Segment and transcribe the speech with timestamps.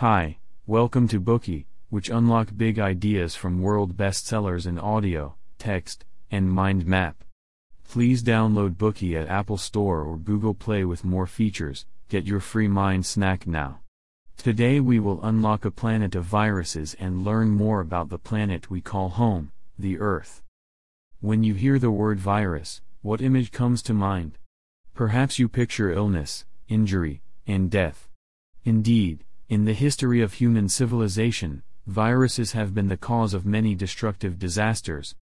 [0.00, 6.50] Hi, welcome to Bookey, which unlock big ideas from world bestsellers in audio, text, and
[6.50, 7.22] mind map.
[7.86, 11.84] Please download Bookey at Apple Store or Google Play with more features.
[12.08, 13.80] Get your free mind snack now.
[14.38, 18.80] Today we will unlock a planet of viruses and learn more about the planet we
[18.80, 20.42] call home, the Earth.
[21.20, 24.38] When you hear the word virus, what image comes to mind?
[24.94, 28.08] Perhaps you picture illness, injury, and death.
[28.64, 34.38] Indeed, in the history of human civilization, viruses have been the cause of many destructive
[34.38, 35.16] disasters.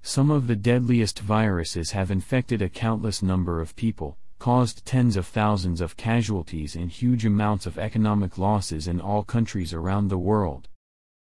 [0.00, 5.26] Some of the deadliest viruses have infected a countless number of people, caused tens of
[5.26, 10.68] thousands of casualties and huge amounts of economic losses in all countries around the world.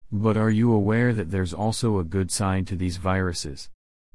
[0.09, 3.69] But are you aware that there's also a good side to these viruses?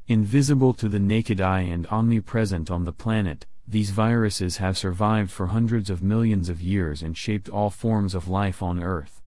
[0.08, 5.46] Invisible to the naked eye and omnipresent on the planet, these viruses have survived for
[5.46, 9.22] hundreds of millions of years and shaped all forms of life on Earth.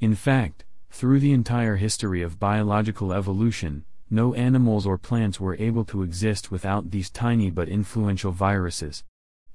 [0.00, 5.84] In fact, through the entire history of biological evolution, no animals or plants were able
[5.84, 9.04] to exist without these tiny but influential viruses.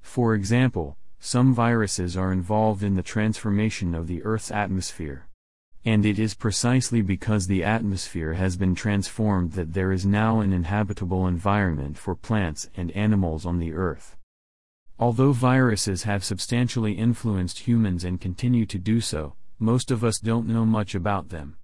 [0.00, 5.26] For example, some viruses are involved in the transformation of the Earth's atmosphere.
[5.84, 10.52] And it is precisely because the atmosphere has been transformed that there is now an
[10.52, 14.16] inhabitable environment for plants and animals on the Earth.
[14.98, 20.46] Although viruses have substantially influenced humans and continue to do so, most of us don't
[20.46, 21.56] know much about them.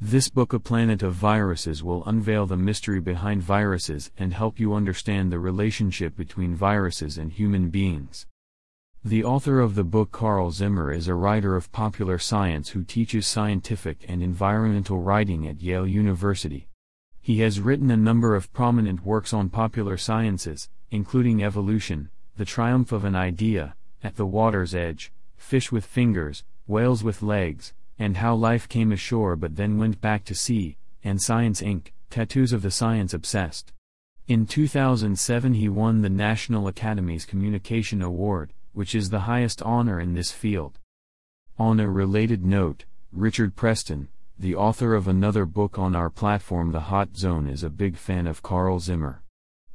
[0.00, 4.74] This book, A Planet of Viruses, will unveil the mystery behind viruses and help you
[4.74, 8.26] understand the relationship between viruses and human beings.
[9.04, 13.28] The author of the book, Carl Zimmer, is a writer of popular science who teaches
[13.28, 16.66] scientific and environmental writing at Yale University.
[17.20, 22.92] He has written a number of prominent works on popular sciences, including evolution, the Triumph
[22.92, 28.34] of an Idea, At the Water's Edge, Fish with Fingers, Whales with Legs, and How
[28.34, 32.70] Life Came Ashore but Then Went Back to Sea, and Science Ink., Tattoos of the
[32.70, 33.72] Science Obsessed.
[34.28, 40.14] In 2007 he won the National Academy's Communication Award, which is the highest honor in
[40.14, 40.78] this field.
[41.58, 46.80] On a related note, Richard Preston, the author of another book on our platform The
[46.80, 49.21] Hot Zone is a big fan of Carl Zimmer.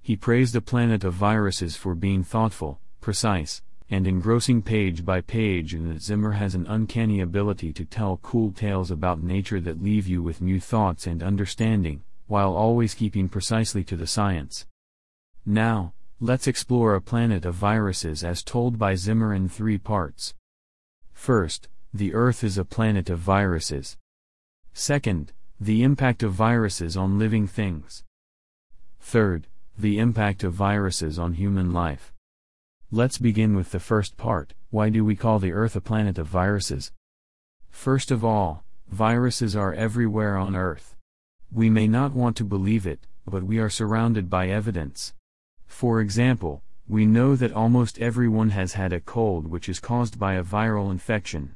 [0.08, 5.74] He praised the planet of viruses for being thoughtful, precise, and engrossing page by page
[5.74, 10.08] and that Zimmer has an uncanny ability to tell cool tales about nature that leave
[10.08, 14.66] you with new thoughts and understanding, while always keeping precisely to the science.
[15.46, 15.92] Now,
[16.22, 20.34] let's explore a planet of viruses as told by Zimmer in three parts.
[21.12, 23.98] First, the Earth is a planet of viruses.
[24.72, 28.06] Second, the impact of viruses on living things.
[29.02, 29.48] Third,
[29.78, 32.12] the impact of viruses on human life.
[32.90, 36.28] Let's begin with the first part why do we call the Earth a planet of
[36.28, 36.92] viruses?
[37.70, 40.96] First of all, viruses are everywhere on Earth.
[41.52, 45.14] We may not want to believe it, but we are surrounded by evidence.
[45.68, 50.34] For example, we know that almost everyone has had a cold which is caused by
[50.34, 51.56] a viral infection.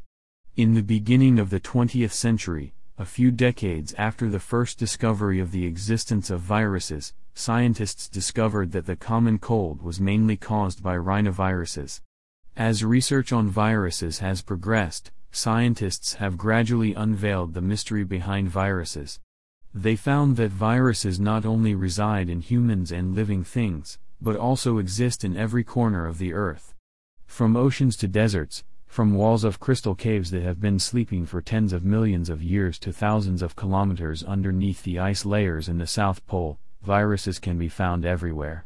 [0.56, 5.52] In the beginning of the 20th century, a few decades after the first discovery of
[5.52, 12.02] the existence of viruses, scientists discovered that the common cold was mainly caused by rhinoviruses.
[12.56, 19.20] As research on viruses has progressed, scientists have gradually unveiled the mystery behind viruses.
[19.74, 25.24] They found that viruses not only reside in humans and living things, but also exist
[25.24, 26.76] in every corner of the earth.
[27.26, 31.72] From oceans to deserts, from walls of crystal caves that have been sleeping for tens
[31.72, 36.26] of millions of years to thousands of kilometers underneath the ice layers in the South
[36.28, 38.66] Pole, viruses can be found everywhere.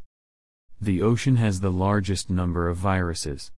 [0.80, 3.50] The ocean has the largest number of viruses.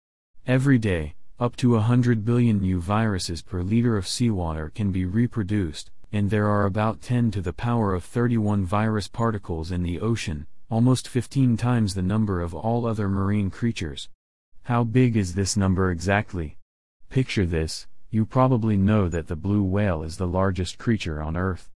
[0.46, 5.90] Every day, up to 100 billion new viruses per liter of seawater can be reproduced,
[6.12, 10.46] and there are about 10 to the power of 31 virus particles in the ocean,
[10.70, 14.08] almost 15 times the number of all other marine creatures.
[14.62, 16.56] How big is this number exactly?
[17.10, 21.70] Picture this, you probably know that the blue whale is the largest creature on Earth.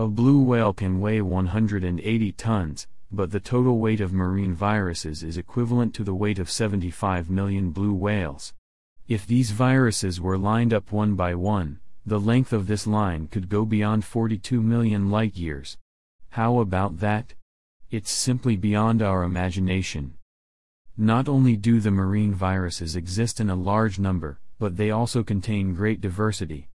[0.00, 5.36] A blue whale can weigh 180 tons, but the total weight of marine viruses is
[5.36, 8.54] equivalent to the weight of 75 million blue whales.
[9.08, 13.50] If these viruses were lined up one by one, the length of this line could
[13.50, 15.76] go beyond 42 million light years.
[16.30, 17.34] How about that?
[17.90, 20.14] It's simply beyond our imagination.
[20.96, 25.74] Not only do the marine viruses exist in a large number, but they also contain
[25.74, 26.69] great diversity.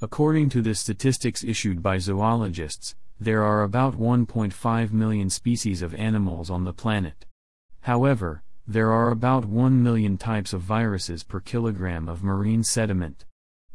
[0.00, 6.50] According to the statistics issued by zoologists, there are about 1.5 million species of animals
[6.50, 7.26] on the planet.
[7.80, 13.24] However, there are about 1 million types of viruses per kilogram of marine sediment.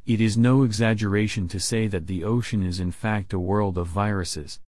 [0.05, 3.87] It is no exaggeration to say that the ocean is in fact a world of
[3.87, 4.61] viruses.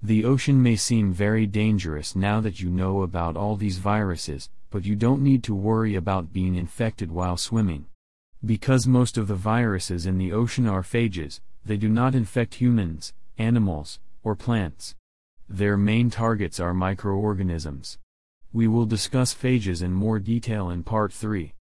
[0.00, 4.84] The ocean may seem very dangerous now that you know about all these viruses, but
[4.84, 7.86] you don't need to worry about being infected while swimming.
[8.44, 13.12] Because most of the viruses in the ocean are phages, they do not infect humans,
[13.38, 14.94] animals, or plants.
[15.48, 17.98] Their main targets are microorganisms.
[18.52, 21.54] We will discuss phages in more detail in Part 3.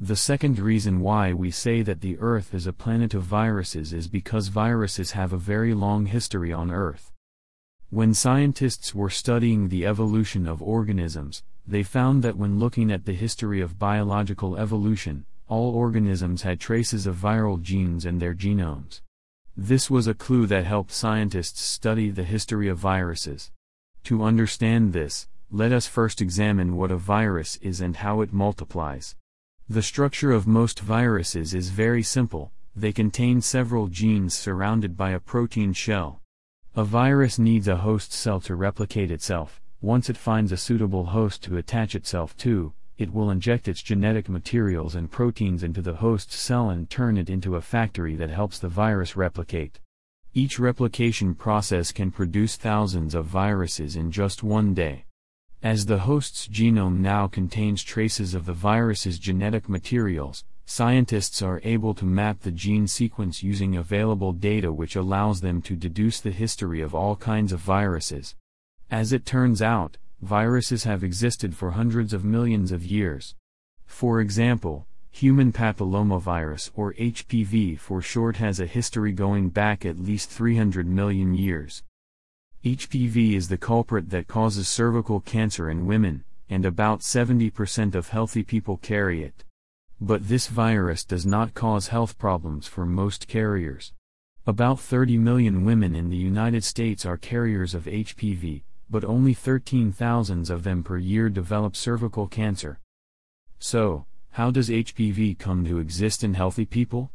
[0.00, 4.08] The second reason why we say that the Earth is a planet of viruses is
[4.08, 7.12] because viruses have a very long history on Earth.
[7.90, 13.12] When scientists were studying the evolution of organisms, they found that when looking at the
[13.12, 19.02] history of biological evolution, all organisms had traces of viral genes in their genomes.
[19.54, 23.50] This was a clue that helped scientists study the history of viruses.
[24.04, 29.14] To understand this, let us first examine what a virus is and how it multiplies.
[29.68, 35.20] The structure of most viruses is very simple, they contain several genes surrounded by a
[35.20, 36.22] protein shell.
[36.74, 41.42] A virus needs a host cell to replicate itself, once it finds a suitable host
[41.42, 46.32] to attach itself to, it will inject its genetic materials and proteins into the host
[46.32, 49.80] cell and turn it into a factory that helps the virus replicate.
[50.34, 55.04] Each replication process can produce thousands of viruses in just one day.
[55.62, 61.94] As the host's genome now contains traces of the virus's genetic materials, scientists are able
[61.94, 66.80] to map the gene sequence using available data which allows them to deduce the history
[66.80, 68.34] of all kinds of viruses.
[68.90, 73.34] As it turns out, viruses have existed for hundreds of millions of years.
[73.86, 80.30] For example, human papillomavirus or HPV for short has a history going back at least
[80.30, 81.82] 300 million years.
[82.64, 88.44] HPV is the culprit that causes cervical cancer in women, and about 70% of healthy
[88.44, 89.44] people carry it.
[90.00, 93.92] But this virus does not cause health problems for most carriers.
[94.46, 100.50] About 30 million women in the United States are carriers of HPV, but only 13,000
[100.50, 102.78] of them per year develop cervical cancer.
[103.58, 107.10] So, how does HPV come to exist in healthy people?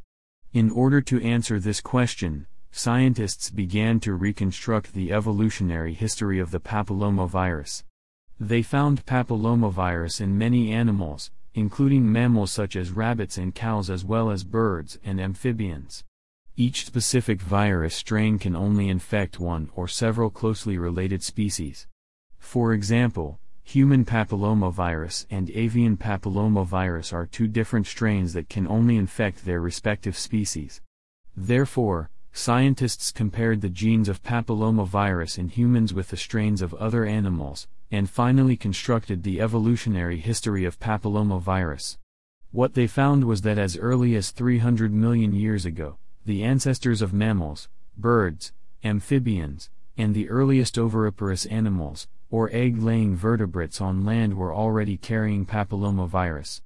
[0.53, 6.59] In order to answer this question, scientists began to reconstruct the evolutionary history of the
[6.59, 7.83] papillomavirus.
[8.39, 14.31] They found papillomavirus in many animals, including mammals such as rabbits and cows as well
[14.31, 16.03] as birds and amphibians.
[16.59, 21.87] Each specific virus strain can only infect one or several closely related species.
[22.39, 29.45] For example, human papillomavirus and avian papillomavirus are two different strains that can only infect
[29.45, 30.81] their respective species.
[31.35, 37.67] Therefore, Scientists compared the genes of papillomavirus in humans with the strains of other animals,
[37.91, 41.97] and finally constructed the evolutionary history of papillomavirus.
[42.51, 47.13] What they found was that as early as 300 million years ago, the ancestors of
[47.13, 48.51] mammals, birds,
[48.83, 56.59] amphibians, and the earliest oviparous animals, or egg-laying vertebrates on land were already carrying papillomavirus.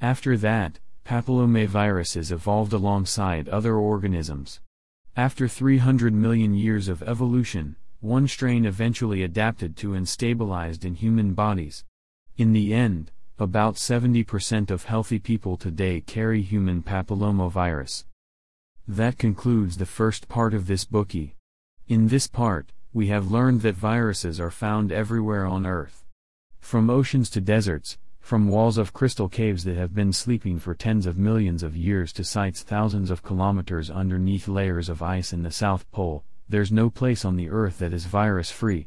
[0.00, 4.60] After that, papillomaviruses evolved alongside other organisms.
[5.16, 11.34] After 300 million years of evolution, one strain eventually adapted to and stabilized in human
[11.34, 11.84] bodies.
[12.36, 18.04] In the end, about 70% of healthy people today carry human papillomavirus.
[18.88, 21.32] That concludes the first part of this Bookey.
[21.88, 26.04] In this part, we have learned that viruses are found everywhere on Earth.
[26.60, 31.04] From oceans to deserts, from walls of crystal caves that have been sleeping for tens
[31.04, 35.50] of millions of years to sites thousands of kilometers underneath layers of ice in the
[35.50, 38.86] South Pole, there's no place on the Earth that is virus free.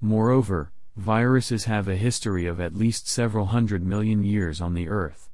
[0.00, 5.30] Moreover, viruses have a history of at least several hundred million years on the Earth.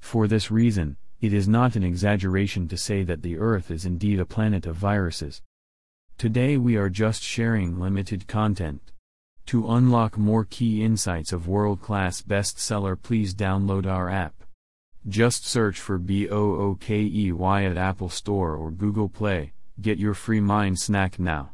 [0.00, 4.20] For this reason, it is not an exaggeration to say that the Earth is indeed
[4.20, 5.40] a planet of viruses.
[6.18, 8.92] Today we are just sharing limited content.
[9.46, 14.34] To unlock more key insights of world-class bestseller please download our app.
[15.08, 17.30] Just search for BOOKEY
[17.70, 21.53] at Apple Store or Google Play, get your free mind snack now.